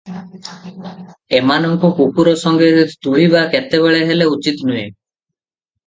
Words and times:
ଏମାନଙ୍କୁ 1.41 1.93
କୁକୁର 2.01 2.35
ସଙ୍ଗେ 2.47 2.73
ତୁଳିବା 3.09 3.47
କେତେବେଳେ 3.55 4.05
ହେଲେ 4.11 4.33
ଉଚିତ୍ 4.35 4.69
ନୁହେଁ। 4.69 4.85